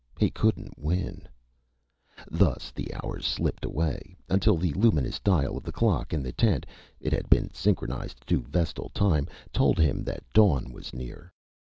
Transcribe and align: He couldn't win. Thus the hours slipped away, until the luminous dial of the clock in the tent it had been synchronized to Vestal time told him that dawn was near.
He 0.17 0.31
couldn't 0.31 0.79
win. 0.79 1.27
Thus 2.27 2.71
the 2.71 2.91
hours 3.03 3.23
slipped 3.23 3.63
away, 3.63 4.17
until 4.29 4.57
the 4.57 4.73
luminous 4.73 5.19
dial 5.19 5.55
of 5.55 5.63
the 5.63 5.71
clock 5.71 6.11
in 6.11 6.23
the 6.23 6.31
tent 6.31 6.65
it 6.99 7.13
had 7.13 7.29
been 7.29 7.53
synchronized 7.53 8.25
to 8.25 8.41
Vestal 8.41 8.89
time 8.95 9.27
told 9.53 9.77
him 9.77 10.03
that 10.05 10.23
dawn 10.33 10.71
was 10.73 10.91
near. 10.91 11.31